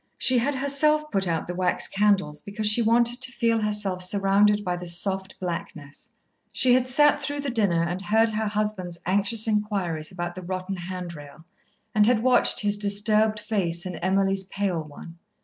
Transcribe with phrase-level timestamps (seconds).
[0.17, 4.65] She had herself put out the wax candles, because she wanted to feel herself surrounded
[4.65, 6.09] by the soft blackness.
[6.51, 10.77] She had sat through the dinner and heard her husband's anxious inquiries about the rotten
[10.77, 11.45] handrail,
[11.93, 15.19] and had watched his disturbed face and Emily's pale one.